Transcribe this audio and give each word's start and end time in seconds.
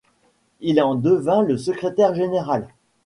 Il 0.61 0.81
en 0.81 0.95
devient 0.95 1.43
le 1.47 1.59
secrétaire 1.59 2.15
général. 2.15 2.67